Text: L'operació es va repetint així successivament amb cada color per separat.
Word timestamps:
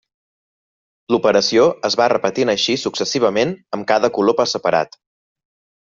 L'operació 1.15 1.67
es 1.91 1.99
va 2.03 2.09
repetint 2.15 2.53
així 2.55 2.77
successivament 2.87 3.55
amb 3.79 3.89
cada 3.95 4.15
color 4.19 4.41
per 4.43 4.51
separat. 4.57 5.03